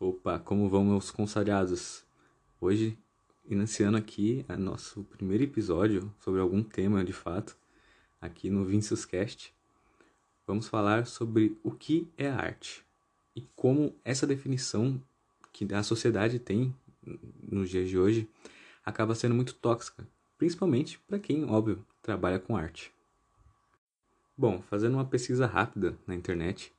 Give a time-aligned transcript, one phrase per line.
[0.00, 2.04] Opa, como vão meus consagrados?
[2.60, 2.96] Hoje,
[3.44, 7.58] iniciando aqui é nosso primeiro episódio sobre algum tema de fato,
[8.20, 9.52] aqui no Vincius Cast,
[10.46, 12.86] vamos falar sobre o que é arte
[13.34, 15.02] e como essa definição
[15.52, 16.72] que a sociedade tem
[17.42, 18.28] nos dias de hoje
[18.86, 20.06] acaba sendo muito tóxica,
[20.38, 22.92] principalmente para quem, óbvio, trabalha com arte.
[24.36, 26.72] Bom, fazendo uma pesquisa rápida na internet,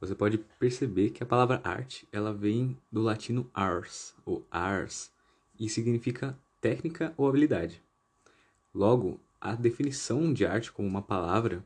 [0.00, 5.10] você pode perceber que a palavra arte ela vem do latino ars ou ars
[5.58, 7.82] e significa técnica ou habilidade.
[8.74, 11.64] Logo, a definição de arte como uma palavra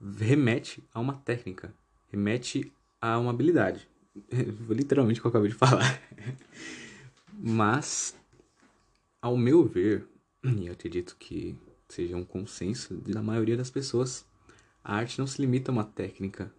[0.00, 1.74] remete a uma técnica,
[2.10, 3.88] remete a uma habilidade.
[4.68, 6.00] Literalmente o que eu acabei de falar.
[7.32, 8.16] Mas,
[9.20, 10.06] ao meu ver,
[10.42, 14.24] e eu acredito que seja um consenso da maioria das pessoas,
[14.82, 16.50] a arte não se limita a uma técnica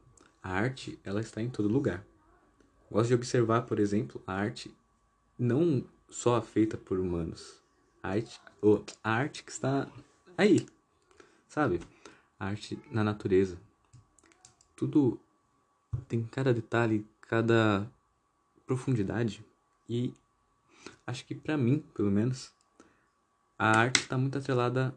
[0.45, 2.05] a arte, ela está em todo lugar.
[2.91, 4.71] Gosto de observar, por exemplo, a arte
[5.39, 7.59] não só feita por humanos.
[8.03, 8.39] A arte,
[9.03, 9.91] a arte que está
[10.37, 10.67] aí,
[11.49, 11.81] sabe?
[12.39, 13.57] A arte na natureza.
[14.75, 15.19] Tudo
[16.07, 17.91] tem cada detalhe, cada
[18.67, 19.43] profundidade.
[19.89, 20.13] E
[21.07, 22.53] acho que para mim, pelo menos,
[23.57, 24.95] a arte está muito atrelada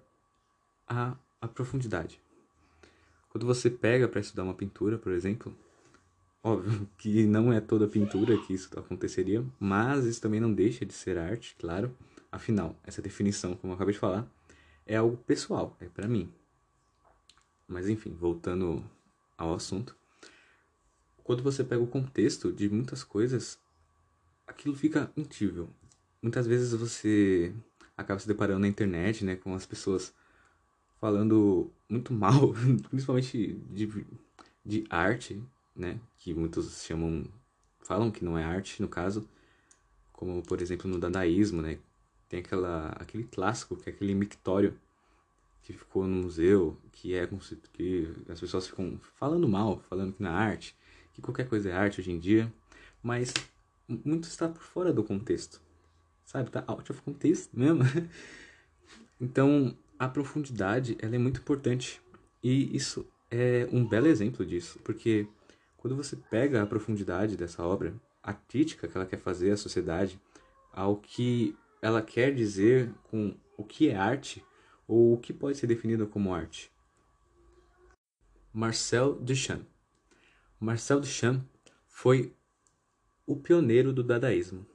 [0.87, 2.21] à, à profundidade.
[3.29, 5.57] Quando você pega para estudar uma pintura, por exemplo,
[6.43, 10.93] óbvio que não é toda pintura que isso aconteceria, mas isso também não deixa de
[10.93, 11.95] ser arte, claro.
[12.31, 14.27] Afinal, essa definição, como eu acabei de falar,
[14.87, 16.33] é algo pessoal, é para mim.
[17.67, 18.83] Mas enfim, voltando
[19.37, 19.95] ao assunto,
[21.23, 23.59] quando você pega o contexto de muitas coisas,
[24.47, 25.69] aquilo fica intível.
[26.23, 27.55] Muitas vezes você
[27.97, 30.15] acaba se deparando na internet, né, com as pessoas
[31.01, 32.53] falando muito mal,
[32.91, 34.07] principalmente de,
[34.65, 35.43] de arte,
[35.75, 35.99] né?
[36.19, 37.25] Que muitos chamam,
[37.81, 39.29] falam que não é arte, no caso,
[40.13, 41.79] como por exemplo no dadaísmo, né?
[42.29, 44.79] Tem aquela, aquele clássico, que é aquele mictório
[45.63, 47.29] que ficou no museu, que é
[47.73, 50.77] que as pessoas ficam falando mal, falando que não é arte,
[51.13, 52.53] que qualquer coisa é arte hoje em dia,
[53.03, 53.33] mas
[53.87, 55.61] muito está por fora do contexto,
[56.25, 56.51] sabe?
[56.51, 57.83] Tá out of context mesmo.
[59.21, 62.01] então, a profundidade ela é muito importante
[62.43, 65.27] e isso é um belo exemplo disso, porque
[65.77, 70.21] quando você pega a profundidade dessa obra, a crítica que ela quer fazer à sociedade,
[70.73, 74.45] ao que ela quer dizer com o que é arte
[74.87, 76.71] ou o que pode ser definido como arte.
[78.53, 79.65] Marcel Duchamp.
[80.59, 81.45] Marcel Duchamp
[81.87, 82.33] foi
[83.27, 84.67] o pioneiro do dadaísmo.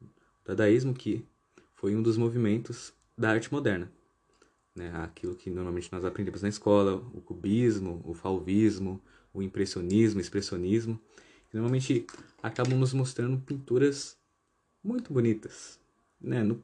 [0.00, 1.26] O dadaísmo que
[1.74, 3.90] foi um dos movimentos da arte moderna
[4.74, 9.00] né, aquilo que normalmente nós aprendemos na escola, o cubismo, o fauvismo,
[9.32, 11.00] o impressionismo, o expressionismo,
[11.48, 12.06] que normalmente
[12.42, 14.16] acabam nos mostrando pinturas
[14.82, 15.78] muito bonitas.
[16.20, 16.42] Né?
[16.42, 16.62] No,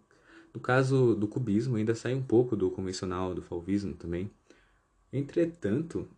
[0.54, 4.30] no caso do cubismo, ainda sai um pouco do convencional, do fauvismo também.
[5.12, 6.08] Entretanto,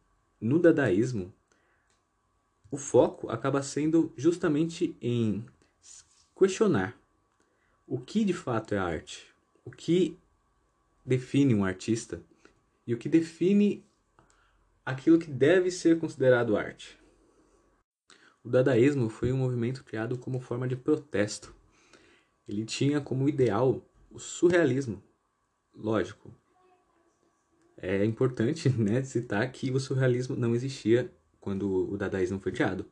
[0.40, 1.32] no dadaísmo,
[2.70, 5.44] o foco acaba sendo justamente em
[6.36, 6.96] questionar
[7.86, 9.26] o que de fato é arte,
[9.64, 10.16] o que
[11.08, 12.22] define um artista
[12.86, 13.84] e o que define
[14.84, 16.98] aquilo que deve ser considerado arte.
[18.44, 21.54] O dadaísmo foi um movimento criado como forma de protesto.
[22.46, 25.02] Ele tinha como ideal o surrealismo.
[25.74, 26.34] Lógico,
[27.76, 31.10] é importante né, citar que o surrealismo não existia
[31.40, 32.84] quando o dadaísmo foi criado.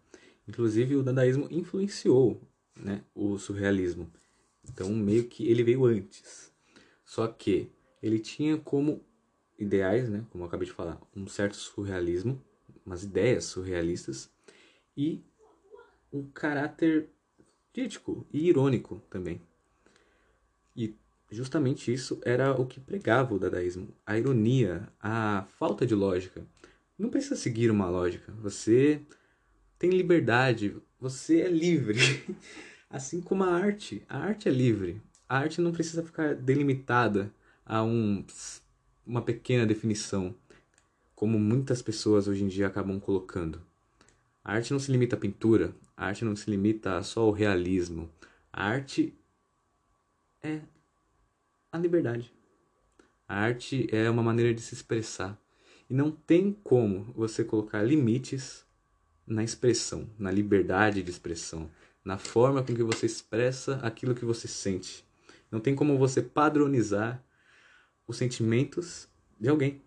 [0.48, 2.40] Inclusive, o dadaísmo influenciou
[2.74, 4.10] né, o surrealismo.
[4.68, 6.52] Então, meio que ele veio antes.
[7.04, 7.70] Só que
[8.02, 9.02] ele tinha como
[9.58, 12.42] ideais, né, como eu acabei de falar, um certo surrealismo,
[12.84, 14.30] umas ideias surrealistas
[14.96, 15.22] e
[16.12, 17.08] um caráter
[17.72, 19.40] crítico e irônico também.
[20.76, 20.94] E
[21.30, 26.46] justamente isso era o que pregava o dadaísmo, a ironia, a falta de lógica.
[26.98, 28.32] Não precisa seguir uma lógica.
[28.40, 29.02] Você
[29.78, 31.98] tem liberdade, você é livre.
[32.88, 35.02] Assim como a arte, a arte é livre.
[35.28, 37.32] A arte não precisa ficar delimitada
[37.66, 38.24] a um,
[39.04, 40.32] uma pequena definição,
[41.16, 43.60] como muitas pessoas hoje em dia acabam colocando.
[44.44, 48.08] A arte não se limita à pintura, a arte não se limita só ao realismo.
[48.52, 49.12] A arte
[50.40, 50.60] é
[51.72, 52.32] a liberdade.
[53.28, 55.36] A arte é uma maneira de se expressar.
[55.90, 58.64] E não tem como você colocar limites
[59.26, 61.68] na expressão, na liberdade de expressão,
[62.04, 65.04] na forma com que você expressa aquilo que você sente.
[65.50, 67.20] Não tem como você padronizar
[68.06, 69.08] os sentimentos
[69.38, 69.82] de alguém.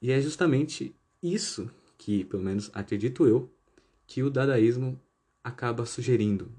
[0.00, 3.50] E é justamente isso que, pelo menos acredito eu,
[4.06, 5.00] que o dadaísmo
[5.42, 6.52] acaba sugerindo.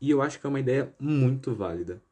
[0.00, 2.02] E eu acho que é uma ideia muito válida.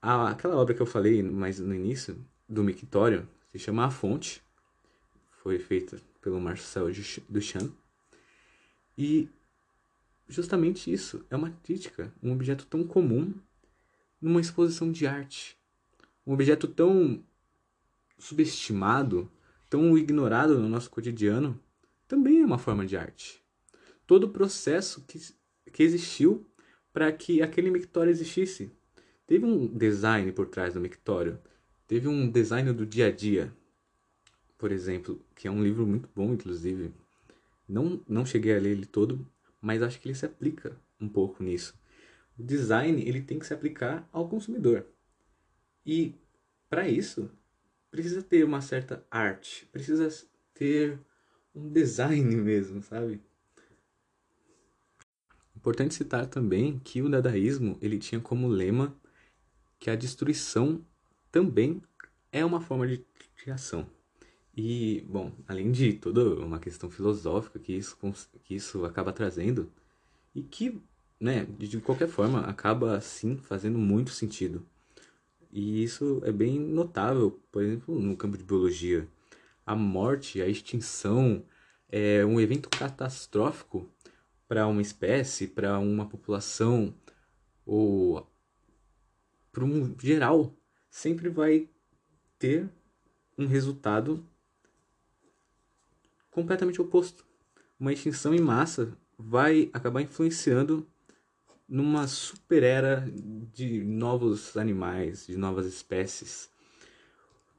[0.00, 4.42] Aquela obra que eu falei mais no início, do Mictório, se chama A Fonte.
[5.42, 6.88] Foi feita pelo Marcel
[7.28, 7.72] Duchamp.
[8.98, 9.28] E
[10.28, 13.32] justamente isso, é uma crítica, um objeto tão comum
[14.20, 15.56] numa exposição de arte.
[16.26, 17.24] Um objeto tão
[18.18, 19.30] subestimado,
[19.68, 21.60] tão ignorado no nosso cotidiano,
[22.06, 23.42] também é uma forma de arte.
[24.06, 25.18] Todo o processo que,
[25.72, 26.46] que existiu
[26.92, 28.70] para que aquele mictório existisse.
[29.26, 31.38] Teve um design por trás do mictório,
[31.88, 33.52] teve um design do dia a dia,
[34.58, 36.92] por exemplo, que é um livro muito bom, inclusive.
[37.68, 39.26] Não, não cheguei a ler ele todo,
[39.60, 41.74] mas acho que ele se aplica um pouco nisso.
[42.38, 44.86] O design ele tem que se aplicar ao consumidor.
[45.84, 46.14] E
[46.68, 47.30] para isso,
[47.90, 50.08] precisa ter uma certa arte, precisa
[50.54, 50.98] ter
[51.54, 53.20] um design mesmo, sabe?
[55.56, 58.96] Importante citar também que o dadaísmo ele tinha como lema
[59.78, 60.84] que a destruição
[61.30, 61.82] também
[62.30, 63.04] é uma forma de
[63.36, 63.86] criação.
[64.56, 67.96] E, bom, além de toda uma questão filosófica que isso,
[68.44, 69.72] que isso acaba trazendo,
[70.34, 70.80] e que,
[71.20, 74.66] né, de qualquer forma, acaba, sim, fazendo muito sentido.
[75.52, 79.06] E isso é bem notável, por exemplo, no campo de biologia.
[79.66, 81.44] A morte, a extinção
[81.90, 83.86] é um evento catastrófico
[84.48, 86.94] para uma espécie, para uma população
[87.66, 88.26] ou
[89.52, 90.56] para um geral,
[90.90, 91.68] sempre vai
[92.38, 92.68] ter
[93.36, 94.26] um resultado
[96.30, 97.26] completamente oposto.
[97.78, 100.86] Uma extinção em massa vai acabar influenciando
[101.72, 103.02] numa super era
[103.54, 106.50] de novos animais, de novas espécies.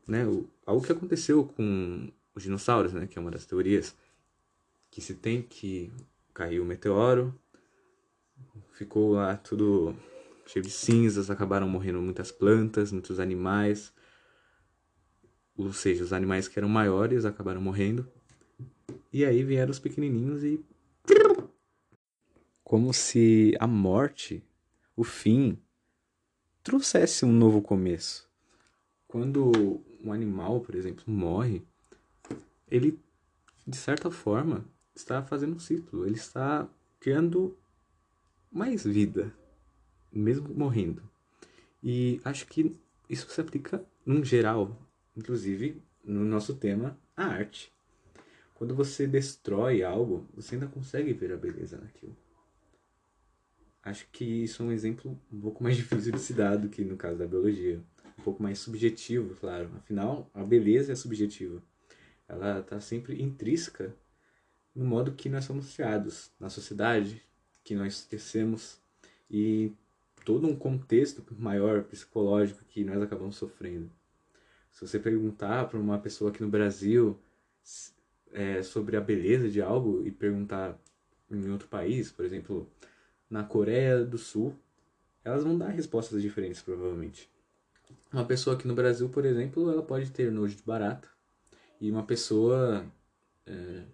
[0.08, 0.22] Né?
[0.68, 3.08] Algo que aconteceu com os dinossauros, né?
[3.08, 3.96] que é uma das teorias,
[4.92, 5.92] que se tem que
[6.32, 7.34] caiu o meteoro,
[8.74, 9.96] ficou lá tudo
[10.46, 13.92] cheio de cinzas, acabaram morrendo muitas plantas, muitos animais,
[15.58, 18.08] ou seja, os animais que eram maiores acabaram morrendo,
[19.12, 20.64] e aí vieram os pequenininhos e
[22.74, 24.44] como se a morte,
[24.96, 25.60] o fim,
[26.64, 28.28] trouxesse um novo começo.
[29.08, 31.62] Quando um animal, por exemplo, morre,
[32.68, 33.00] ele,
[33.68, 34.66] de certa forma,
[34.96, 36.68] está fazendo um ciclo, ele está
[37.00, 37.56] criando
[38.52, 39.32] mais vida,
[40.12, 41.04] mesmo morrendo.
[41.84, 42.76] E acho que
[43.08, 44.76] isso se aplica num geral,
[45.16, 47.72] inclusive no nosso tema, a arte.
[48.56, 52.18] Quando você destrói algo, você ainda consegue ver a beleza naquilo
[53.84, 56.84] acho que isso é um exemplo um pouco mais difícil de se dar do que
[56.84, 57.82] no caso da biologia.
[58.18, 59.70] Um pouco mais subjetivo, claro.
[59.78, 61.62] Afinal, a beleza é subjetiva.
[62.28, 63.94] Ela está sempre intrínseca
[64.74, 67.22] no modo que nós somos criados, na sociedade
[67.64, 68.80] que nós tecemos
[69.30, 69.72] e
[70.26, 73.92] todo um contexto maior psicológico que nós acabamos sofrendo.
[74.72, 77.20] Se você perguntar para uma pessoa aqui no Brasil
[78.32, 80.80] é, sobre a beleza de algo e perguntar
[81.30, 82.70] em outro país, por exemplo,
[83.34, 84.56] na Coreia do Sul,
[85.24, 87.28] elas vão dar respostas diferentes, provavelmente.
[88.12, 91.10] Uma pessoa aqui no Brasil, por exemplo, ela pode ter nojo de barata.
[91.82, 92.86] E uma pessoa,
[93.48, 93.86] é,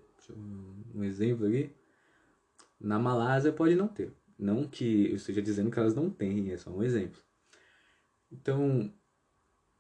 [0.94, 1.72] um exemplo aqui,
[2.78, 4.12] na Malásia pode não ter.
[4.38, 7.22] Não que eu esteja dizendo que elas não têm, é só um exemplo.
[8.30, 8.94] Então,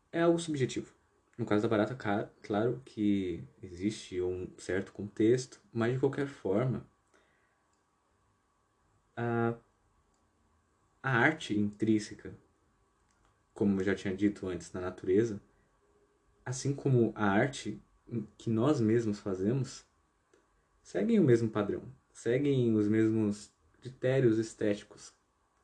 [0.09, 0.93] é algo subjetivo.
[1.37, 6.88] No caso da barata, claro que existe um certo contexto, mas de qualquer forma,
[9.19, 9.53] a,
[11.03, 12.33] a arte intrínseca,
[13.53, 15.41] como eu já tinha dito antes, na natureza,
[16.45, 17.83] assim como a arte
[18.37, 19.85] que nós mesmos fazemos,
[20.81, 21.83] seguem o mesmo padrão,
[22.13, 25.13] seguem os mesmos critérios estéticos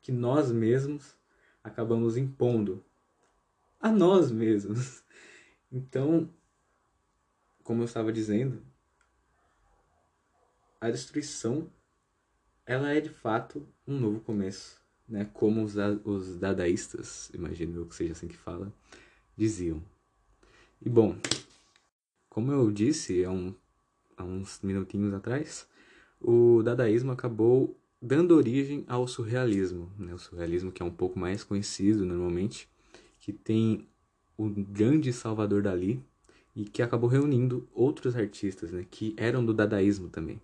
[0.02, 1.16] que nós mesmos
[1.64, 2.84] acabamos impondo
[3.80, 5.02] a nós mesmos.
[5.72, 6.32] Então,
[7.64, 8.64] como eu estava dizendo,
[10.80, 11.68] a destruição
[12.66, 15.30] ela é de fato um novo começo, né?
[15.32, 18.72] Como os, os dadaístas, imagino eu que seja assim que fala,
[19.36, 19.80] diziam.
[20.84, 21.16] E bom,
[22.28, 23.54] como eu disse há, um,
[24.16, 25.66] há uns minutinhos atrás,
[26.20, 30.12] o dadaísmo acabou dando origem ao surrealismo, né?
[30.12, 32.68] O surrealismo que é um pouco mais conhecido normalmente,
[33.20, 33.86] que tem
[34.36, 36.02] o grande Salvador Dali
[36.54, 38.84] e que acabou reunindo outros artistas, né?
[38.90, 40.40] Que eram do dadaísmo também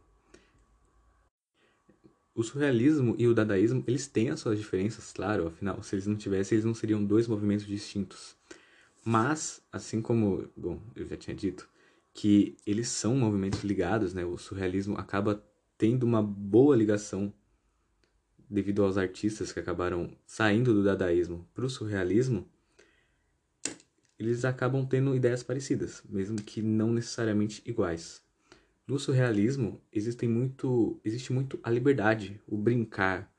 [2.35, 6.17] o surrealismo e o dadaísmo, eles têm as suas diferenças, claro, afinal, se eles não
[6.17, 8.37] tivessem, eles não seriam dois movimentos distintos.
[9.05, 11.69] Mas, assim como, bom, eu já tinha dito,
[12.15, 14.25] que eles são movimentos ligados, né?
[14.25, 15.45] O surrealismo acaba
[15.77, 17.33] tendo uma boa ligação
[18.49, 22.47] devido aos artistas que acabaram saindo do dadaísmo para o surrealismo,
[24.19, 28.23] eles acabam tendo ideias parecidas, mesmo que não necessariamente iguais.
[28.87, 33.33] No surrealismo existem muito, existe muito a liberdade, o brincar,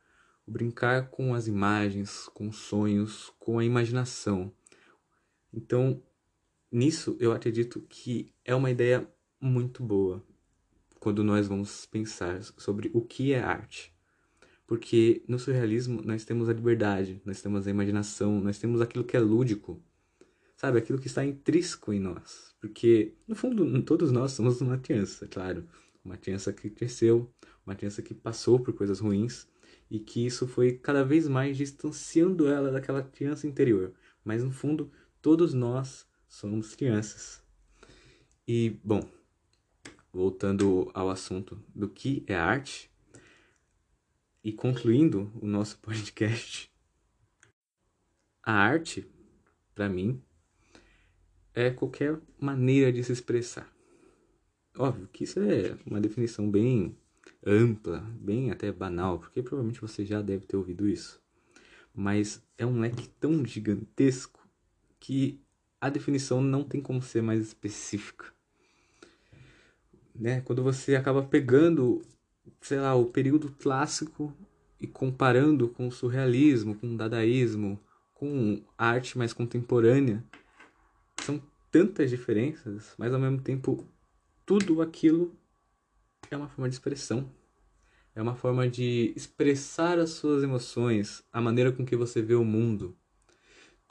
[0.47, 4.53] o brincar com as imagens, com os sonhos, com a imaginação.
[5.53, 6.01] Então,
[6.71, 9.07] nisso eu acredito que é uma ideia
[9.39, 10.23] muito boa
[10.99, 13.93] quando nós vamos pensar sobre o que é arte.
[14.65, 19.17] Porque no surrealismo nós temos a liberdade, nós temos a imaginação, nós temos aquilo que
[19.17, 19.83] é lúdico,
[20.55, 20.77] sabe?
[20.77, 22.52] Aquilo que está intrínseco em nós.
[22.63, 25.67] Porque, no fundo, todos nós somos uma criança, claro.
[26.01, 27.29] Uma criança que cresceu,
[27.65, 29.45] uma criança que passou por coisas ruins
[29.91, 33.93] e que isso foi cada vez mais distanciando ela daquela criança interior.
[34.23, 34.89] Mas, no fundo,
[35.21, 37.43] todos nós somos crianças.
[38.47, 39.01] E, bom,
[40.13, 42.89] voltando ao assunto do que é arte,
[44.41, 46.71] e concluindo o nosso podcast,
[48.41, 49.05] a arte,
[49.75, 50.23] para mim,
[51.53, 53.71] é qualquer maneira de se expressar.
[54.77, 56.95] Óbvio que isso é uma definição bem
[57.45, 61.21] ampla, bem até banal, porque provavelmente você já deve ter ouvido isso.
[61.93, 64.39] Mas é um leque tão gigantesco
[64.99, 65.39] que
[65.79, 68.25] a definição não tem como ser mais específica.
[70.15, 70.41] Né?
[70.41, 72.01] Quando você acaba pegando
[72.61, 74.33] sei lá, o período clássico
[74.79, 77.79] e comparando com o surrealismo, com o dadaísmo,
[78.13, 80.23] com arte mais contemporânea,
[81.73, 83.85] tantas diferenças, mas ao mesmo tempo
[84.45, 85.37] tudo aquilo
[86.31, 87.29] é uma forma de expressão.
[88.15, 92.45] É uma forma de expressar as suas emoções, a maneira com que você vê o
[92.45, 92.95] mundo.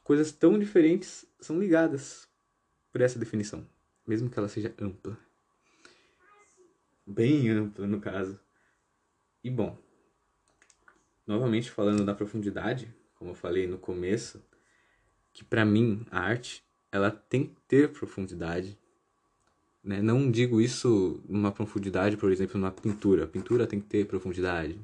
[0.02, 2.26] Coisas tão diferentes são ligadas
[2.90, 3.66] por essa definição,
[4.06, 5.18] mesmo que ela seja ampla
[7.06, 8.38] bem ampla no caso.
[9.42, 9.76] E bom,
[11.26, 14.42] novamente falando da profundidade, como eu falei no começo,
[15.32, 18.78] que para mim a arte ela tem que ter profundidade.
[19.82, 20.00] Né?
[20.00, 23.24] Não digo isso numa profundidade, por exemplo, numa pintura.
[23.24, 24.78] A pintura tem que ter profundidade.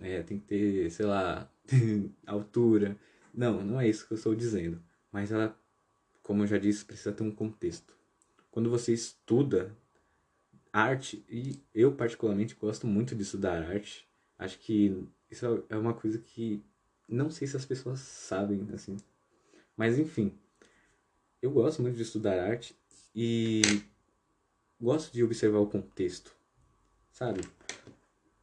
[0.00, 1.50] É, tem que ter, sei lá,
[2.24, 2.96] altura.
[3.34, 4.80] Não, não é isso que eu estou dizendo.
[5.12, 5.58] Mas ela,
[6.22, 7.92] como eu já disse, precisa ter um contexto.
[8.50, 9.76] Quando você estuda
[10.72, 14.06] arte, e eu particularmente gosto muito de estudar arte.
[14.38, 16.62] Acho que isso é uma coisa que
[17.08, 18.96] não sei se as pessoas sabem, assim.
[19.76, 20.32] Mas enfim,
[21.42, 22.76] eu gosto muito de estudar arte
[23.14, 23.62] e
[24.80, 26.34] gosto de observar o contexto,
[27.10, 27.40] sabe?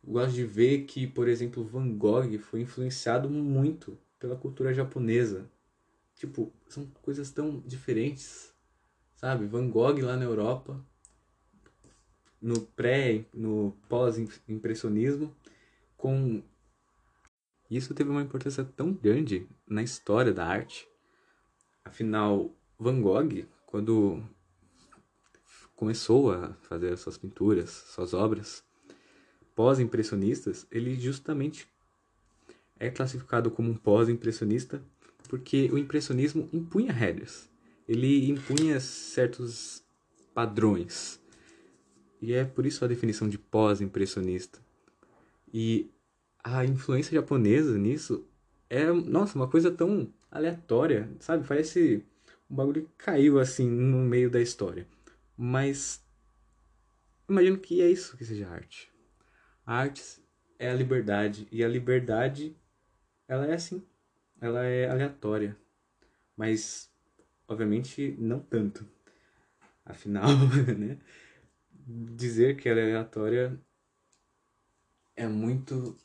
[0.04, 5.50] Gosto de ver que, por exemplo, Van Gogh foi influenciado muito pela cultura japonesa.
[6.16, 8.54] Tipo, são coisas tão diferentes,
[9.16, 9.46] sabe?
[9.46, 10.84] Van Gogh lá na Europa
[12.46, 15.36] no pré, no pós-impressionismo,
[15.98, 16.44] com
[17.72, 20.88] isso teve uma importância tão grande na história da arte.
[21.84, 24.24] Afinal, Van Gogh, quando
[25.76, 28.64] começou a fazer suas pinturas, suas obras
[29.56, 31.68] pós-impressionistas, ele justamente
[32.78, 34.84] é classificado como um pós-impressionista
[35.28, 37.50] porque o impressionismo impunha regras.
[37.88, 39.84] Ele impunha certos
[40.34, 41.20] padrões
[42.22, 44.60] e é por isso a definição de pós-impressionista.
[45.54, 45.92] E
[46.44, 48.26] a influência japonesa nisso
[48.70, 51.48] é, nossa, uma coisa tão aleatória, sabe?
[51.48, 52.04] Parece
[52.50, 54.88] um bagulho caiu assim no meio da história.
[55.38, 56.04] Mas
[57.28, 58.92] imagino que é isso que seja arte.
[59.66, 60.22] A arte
[60.60, 62.56] é a liberdade e a liberdade
[63.28, 63.84] ela é assim,
[64.40, 65.58] ela é aleatória.
[66.36, 66.92] Mas
[67.48, 68.88] obviamente não tanto.
[69.86, 70.30] Afinal,
[70.78, 71.00] né?
[71.88, 73.60] dizer que ela é aleatória
[75.16, 75.96] é muito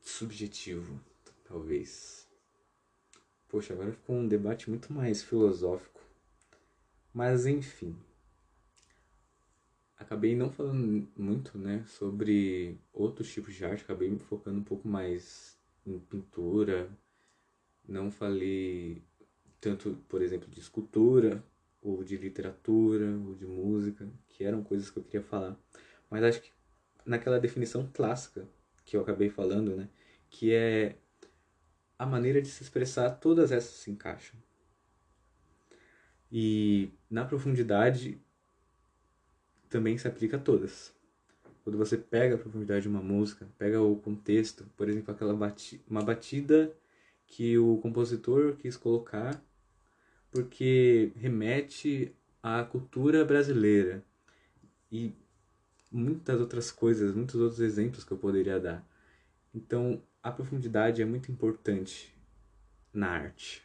[0.00, 1.00] subjetivo,
[1.44, 2.29] talvez.
[3.50, 6.00] Poxa, agora ficou um debate muito mais filosófico.
[7.12, 7.96] Mas enfim.
[9.98, 14.86] Acabei não falando muito, né, sobre outros tipos de arte, acabei me focando um pouco
[14.86, 16.88] mais em pintura.
[17.88, 19.02] Não falei
[19.60, 21.44] tanto, por exemplo, de escultura,
[21.82, 25.58] ou de literatura, ou de música, que eram coisas que eu queria falar.
[26.08, 26.52] Mas acho que
[27.04, 28.48] naquela definição clássica
[28.84, 29.88] que eu acabei falando, né,
[30.30, 30.96] que é
[32.00, 34.40] a maneira de se expressar, todas essas se encaixam.
[36.32, 38.18] E na profundidade
[39.68, 40.94] também se aplica a todas.
[41.62, 45.78] Quando você pega a profundidade de uma música, pega o contexto, por exemplo, aquela bati
[45.86, 46.74] uma batida
[47.26, 49.38] que o compositor quis colocar
[50.30, 54.02] porque remete à cultura brasileira
[54.90, 55.14] e
[55.92, 58.88] muitas outras coisas, muitos outros exemplos que eu poderia dar.
[59.54, 62.14] Então, a profundidade é muito importante
[62.92, 63.62] na arte.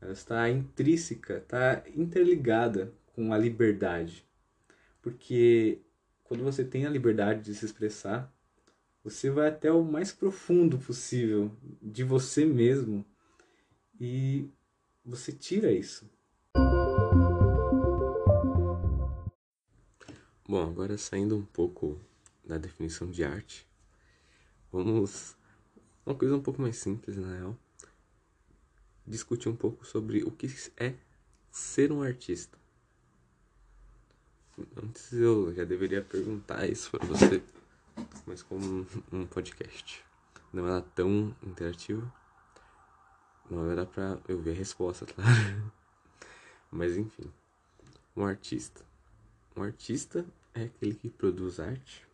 [0.00, 4.24] Ela está intrínseca, está interligada com a liberdade.
[5.02, 5.80] Porque
[6.22, 8.32] quando você tem a liberdade de se expressar,
[9.02, 13.04] você vai até o mais profundo possível de você mesmo
[14.00, 14.48] e
[15.04, 16.08] você tira isso.
[20.48, 22.00] Bom, agora saindo um pouco
[22.44, 23.66] da definição de arte,
[24.70, 25.35] vamos
[26.06, 27.58] uma coisa um pouco mais simples, na real.
[29.04, 30.46] Discutir um pouco sobre o que
[30.76, 30.94] é
[31.50, 32.56] ser um artista.
[34.82, 37.42] Antes eu já deveria perguntar isso para você,
[38.24, 40.02] mas como um podcast
[40.52, 42.10] não é tão interativo,
[43.50, 45.72] não dar pra eu ver a resposta, claro.
[46.70, 47.30] Mas enfim,
[48.16, 48.84] um artista.
[49.54, 52.05] Um artista é aquele que produz arte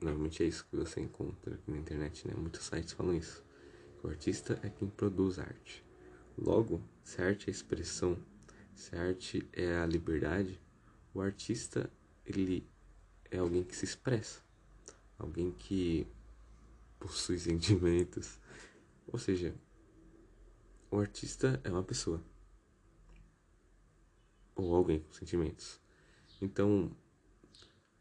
[0.00, 2.34] Normalmente é isso que você encontra aqui na internet, né?
[2.36, 3.44] Muitos sites falam isso.
[4.02, 5.84] O artista é quem produz arte.
[6.36, 8.18] Logo, se a arte é a expressão,
[8.74, 10.60] se a arte é a liberdade,
[11.14, 11.90] o artista
[12.24, 12.68] ele
[13.30, 14.42] é alguém que se expressa,
[15.18, 16.06] alguém que
[16.98, 18.38] possui sentimentos.
[19.06, 19.54] Ou seja,
[20.90, 22.22] o artista é uma pessoa
[24.56, 25.78] ou alguém com sentimentos.
[26.40, 26.90] Então,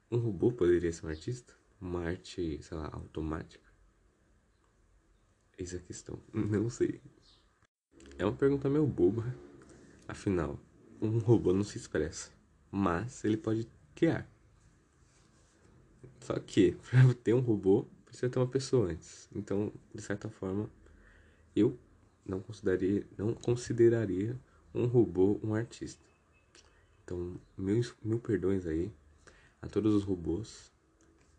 [0.10, 1.54] um robô poderia ser um artista?
[1.80, 3.66] Uma arte, sei lá, automática?
[5.58, 6.20] Eis a questão.
[6.34, 7.02] Não sei.
[8.18, 9.24] É uma pergunta meio boba.
[10.08, 10.60] Afinal,
[11.02, 12.32] um robô não se expressa,
[12.72, 14.30] mas ele pode criar.
[16.22, 19.28] Só que, para ter um robô, precisa ter uma pessoa antes.
[19.34, 20.70] Então, de certa forma,
[21.56, 21.78] eu
[22.26, 24.40] não consideraria, não consideraria
[24.74, 26.04] um robô um artista.
[27.04, 28.92] Então, mil, mil perdões aí
[29.62, 30.72] a todos os robôs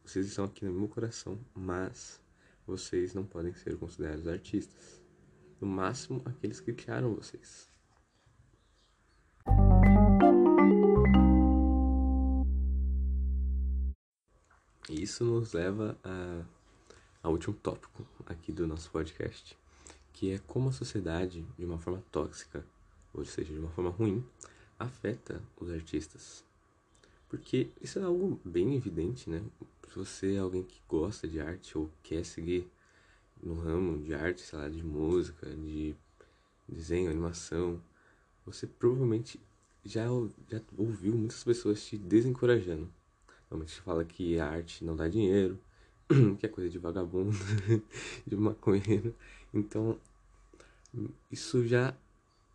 [0.07, 2.21] vocês estão aqui no meu coração, mas
[2.65, 5.03] vocês não podem ser considerados artistas.
[5.61, 7.69] No máximo, aqueles que criaram vocês.
[14.89, 16.45] E isso nos leva a,
[17.21, 19.59] ao último tópico aqui do nosso podcast,
[20.13, 22.65] que é como a sociedade, de uma forma tóxica,
[23.13, 24.25] ou seja, de uma forma ruim,
[24.79, 26.45] afeta os artistas.
[27.29, 29.43] Porque isso é algo bem evidente, né?
[29.89, 32.71] Se você é alguém que gosta de arte ou quer seguir
[33.43, 35.95] no ramo de arte, sei lá, de música, de
[36.69, 37.81] desenho, animação,
[38.45, 39.41] você provavelmente
[39.85, 40.05] já,
[40.51, 42.91] já ouviu muitas pessoas te desencorajando.
[43.51, 45.59] Normalmente fala que a arte não dá dinheiro,
[46.39, 47.37] que é coisa de vagabundo,
[48.27, 49.15] de maconheiro.
[49.55, 49.99] Então,
[51.31, 51.95] isso já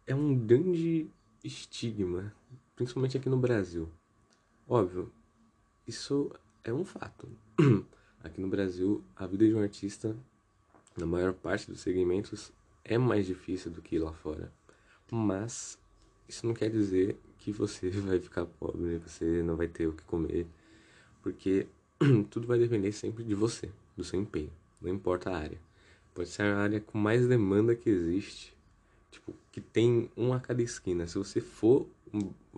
[0.05, 1.07] é um grande
[1.43, 2.33] estigma,
[2.75, 3.89] principalmente aqui no Brasil.
[4.67, 5.11] Óbvio,
[5.87, 6.31] isso
[6.63, 7.27] é um fato.
[8.23, 10.15] Aqui no Brasil, a vida de um artista,
[10.95, 12.51] na maior parte dos segmentos,
[12.83, 14.51] é mais difícil do que lá fora.
[15.11, 15.77] Mas
[16.27, 20.03] isso não quer dizer que você vai ficar pobre, você não vai ter o que
[20.03, 20.45] comer,
[21.21, 21.67] porque
[22.29, 25.59] tudo vai depender sempre de você, do seu empenho, não importa a área.
[26.13, 28.55] Pode ser a área com mais demanda que existe,
[29.09, 31.07] tipo, que tem um a cada esquina.
[31.07, 31.87] Se você for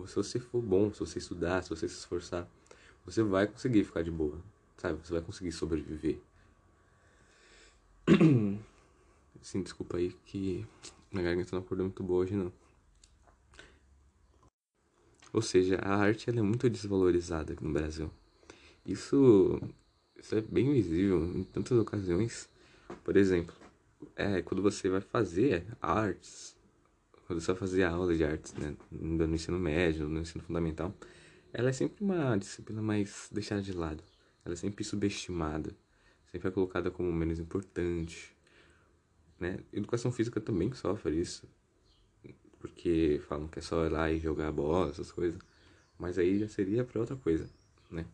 [0.06, 2.48] se você for bom, se você estudar, se você se esforçar,
[3.04, 4.38] você vai conseguir ficar de boa,
[4.78, 4.98] sabe?
[5.04, 6.18] Você vai conseguir sobreviver.
[9.42, 10.66] Sim, desculpa aí que
[11.12, 12.52] minha garganta não acordou muito boa hoje não.
[15.32, 18.10] Ou seja, a arte ela é muito desvalorizada aqui no Brasil.
[18.86, 19.60] Isso,
[20.16, 22.48] isso é bem visível em tantas ocasiões.
[23.02, 23.54] Por exemplo,
[24.14, 26.56] é quando você vai fazer artes,
[27.26, 30.94] quando você vai fazer aula de artes, né, no ensino médio, no ensino fundamental,
[31.54, 34.02] ela é sempre uma disciplina mais deixada de lado.
[34.44, 35.74] Ela é sempre subestimada,
[36.30, 38.36] sempre é colocada como menos importante,
[39.38, 39.60] né?
[39.72, 41.48] Educação física também sofre isso,
[42.58, 45.40] porque falam que é só ir lá e jogar bola, essas coisas.
[45.98, 47.48] Mas aí já seria para outra coisa,
[47.90, 48.04] né?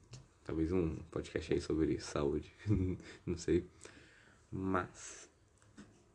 [0.45, 2.53] Talvez um podcast aí sobre saúde,
[3.27, 3.67] não sei.
[4.53, 5.31] Mas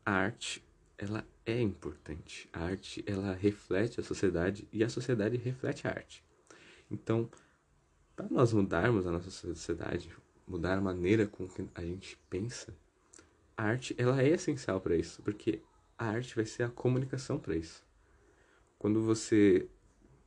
[0.06, 0.64] a arte
[0.98, 2.50] ela é importante.
[2.54, 6.25] A arte, ela reflete a sociedade e a sociedade reflete a arte.
[6.90, 7.30] Então,
[8.16, 10.10] para nós mudarmos a nossa sociedade,
[10.48, 12.74] mudar a maneira com que a gente pensa,
[13.58, 15.62] a arte, ela é essencial para isso, porque
[15.98, 17.84] a arte vai ser a comunicação para isso.
[18.78, 19.68] Quando você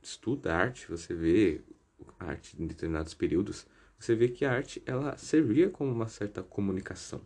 [0.01, 1.61] estuda arte, você vê
[2.19, 3.65] a arte em determinados períodos,
[3.97, 7.21] você vê que a arte ela servia como uma certa comunicação,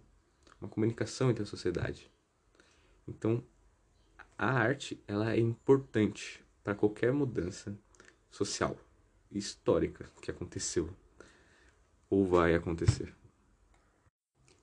[0.60, 2.12] uma comunicação entre a sociedade.
[3.08, 3.44] Então,
[4.38, 7.78] a arte ela é importante para qualquer mudança
[8.30, 8.78] social
[9.38, 10.90] histórica que aconteceu
[12.10, 13.14] ou vai acontecer.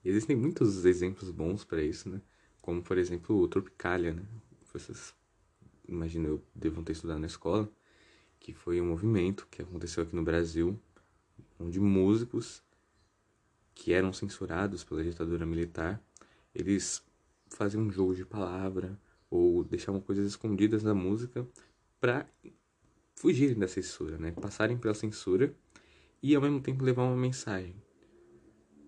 [0.05, 2.21] E existem muitos exemplos bons para isso, né?
[2.61, 4.23] Como, por exemplo, o Tropicalia, né?
[4.73, 5.15] Vocês,
[5.87, 7.71] imagino, eu devam ter estudado na escola,
[8.39, 10.81] que foi um movimento que aconteceu aqui no Brasil,
[11.59, 12.63] onde músicos
[13.75, 16.03] que eram censurados pela ditadura militar,
[16.55, 17.03] eles
[17.49, 18.99] faziam um jogo de palavra
[19.31, 21.47] ou deixavam coisas escondidas na música
[22.01, 22.27] para
[23.21, 24.31] fugirem da censura, né?
[24.31, 25.55] Passarem pela censura
[26.23, 27.75] e ao mesmo tempo levar uma mensagem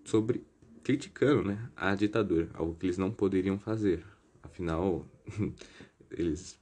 [0.03, 0.43] sobre
[0.83, 4.03] criticando, né, a ditadura, algo que eles não poderiam fazer.
[4.41, 5.05] Afinal,
[6.09, 6.59] eles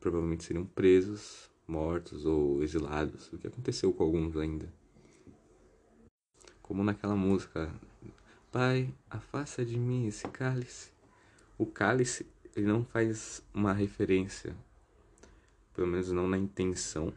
[0.00, 4.72] provavelmente seriam presos, mortos ou exilados, o que aconteceu com alguns ainda.
[6.62, 7.74] Como naquela música,
[8.52, 10.92] Pai, afasta de mim esse cálice.
[11.58, 14.56] O cálice, ele não faz uma referência,
[15.74, 17.12] pelo menos não na intenção,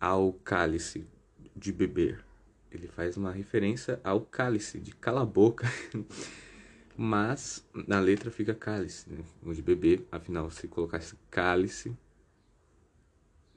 [0.00, 1.06] ao cálice
[1.54, 2.24] de beber.
[2.70, 5.66] Ele faz uma referência ao cálice, de cala a boca.
[6.96, 9.22] Mas na letra fica cálice, né?
[9.42, 10.06] o de beber.
[10.10, 11.96] Afinal, se colocasse cálice,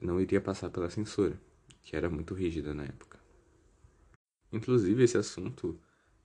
[0.00, 1.40] não iria passar pela censura,
[1.82, 3.18] que era muito rígida na época.
[4.52, 5.80] Inclusive, esse assunto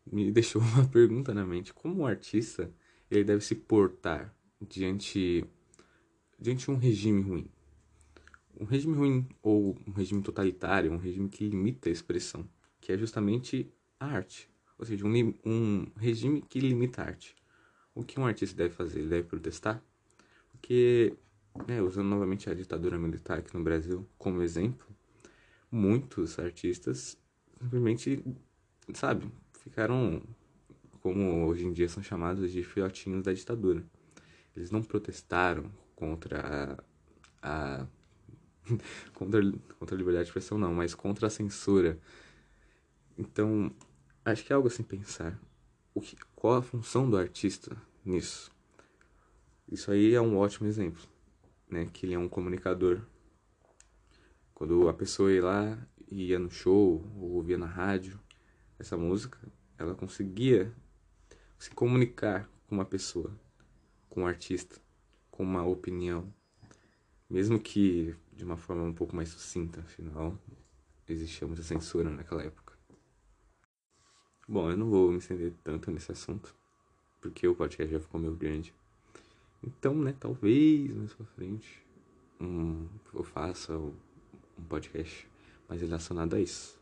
[0.06, 2.72] me deixou uma pergunta na mente: como um artista
[3.10, 5.46] ele deve se portar diante
[6.40, 7.48] diante de um regime ruim?
[8.60, 12.48] Um regime ruim ou um regime totalitário, um regime que limita a expressão,
[12.80, 13.70] que é justamente
[14.00, 17.36] a arte, ou seja, um, um regime que limita a arte.
[17.94, 19.00] O que um artista deve fazer?
[19.00, 19.82] Ele deve protestar?
[20.52, 21.16] Porque,
[21.68, 24.88] né, usando novamente a ditadura militar aqui no Brasil como exemplo,
[25.72, 27.18] muitos artistas
[27.62, 28.24] simplesmente,
[28.94, 29.26] sabe,
[29.64, 30.22] ficaram,
[31.02, 33.84] como hoje em dia são chamados de filhotinhos da ditadura.
[34.56, 36.84] Eles não protestaram contra
[37.42, 37.88] a, a
[39.14, 39.42] contra,
[39.80, 42.00] contra a liberdade de expressão não, mas contra a censura.
[43.18, 43.72] Então,
[44.24, 45.40] acho que é algo assim pensar.
[45.94, 48.52] O que, qual a função do artista nisso?
[49.72, 51.02] Isso aí é um ótimo exemplo,
[51.70, 51.90] né?
[51.92, 53.02] Que ele é um comunicador.
[54.54, 58.20] Quando a pessoa ia lá, ia no show ou ouvia na rádio
[58.78, 59.40] essa música,
[59.78, 60.74] ela conseguia
[61.58, 63.32] se comunicar com uma pessoa,
[64.10, 64.80] com um artista,
[65.36, 66.34] com uma opinião,
[67.30, 70.38] mesmo que de uma forma um pouco mais sucinta, afinal
[71.08, 72.74] existia muita censura naquela época.
[74.48, 76.56] Bom, eu não vou me estender tanto nesse assunto,
[77.20, 78.74] porque o podcast já ficou meio grande.
[79.62, 81.84] Então, né, talvez mais pra frente
[82.40, 83.94] um, eu faça um
[84.70, 85.28] podcast
[85.68, 86.80] mais relacionado a isso.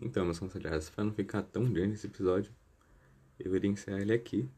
[0.00, 2.52] Então, meus considerados, para não ficar tão grande esse episódio,
[3.38, 4.48] eu iria encerrar ele aqui.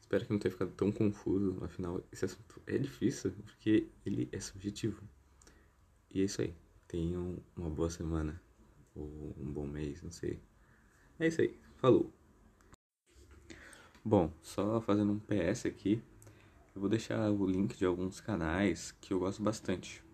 [0.00, 4.38] Espero que não tenha ficado tão confuso, afinal, esse assunto é difícil, porque ele é
[4.38, 5.02] subjetivo.
[6.10, 6.54] E é isso aí.
[6.86, 8.40] Tenham uma boa semana,
[8.94, 10.40] ou um bom mês, não sei.
[11.18, 11.58] É isso aí.
[11.76, 12.12] Falou!
[14.04, 16.00] Bom, só fazendo um PS aqui,
[16.74, 20.04] eu vou deixar o link de alguns canais que eu gosto bastante,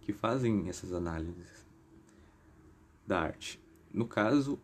[0.00, 1.64] que fazem essas análises
[3.06, 3.65] da arte.
[3.96, 4.60] No caso,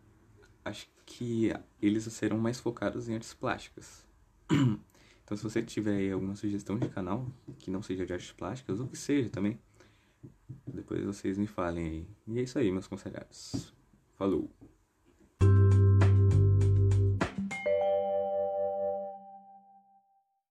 [0.62, 4.06] acho que eles serão mais focados em artes plásticas.
[5.24, 7.26] Então, se você tiver alguma sugestão de canal
[7.60, 9.58] que não seja de artes plásticas, ou que seja também,
[10.66, 12.06] depois vocês me falem aí.
[12.26, 13.72] E é isso aí, meus conselhados.
[14.18, 14.50] Falou!